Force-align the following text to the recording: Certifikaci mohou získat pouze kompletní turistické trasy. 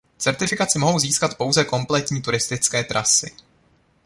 Certifikaci 0.17 0.79
mohou 0.79 0.99
získat 0.99 1.37
pouze 1.37 1.65
kompletní 1.65 2.21
turistické 2.21 2.83
trasy. 2.83 3.31